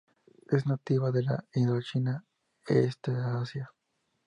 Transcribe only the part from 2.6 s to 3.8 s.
y este de Asia.